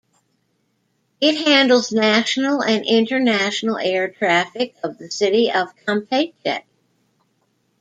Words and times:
It 1.19 1.45
handles 1.47 1.91
national 1.91 2.63
and 2.63 2.83
international 2.83 3.77
air 3.77 4.09
traffic 4.09 4.73
of 4.83 4.97
the 4.97 5.11
city 5.11 5.51
of 5.51 5.75
Campeche. 5.85 6.63